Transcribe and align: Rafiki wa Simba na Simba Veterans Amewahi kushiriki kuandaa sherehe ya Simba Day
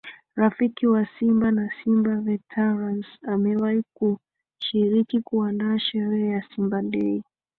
Rafiki 0.35 0.87
wa 0.87 1.05
Simba 1.13 1.51
na 1.51 1.69
Simba 1.77 2.15
Veterans 2.21 3.05
Amewahi 3.27 3.83
kushiriki 3.93 5.21
kuandaa 5.21 5.79
sherehe 5.79 6.29
ya 6.29 6.43
Simba 6.49 6.81
Day 6.81 7.21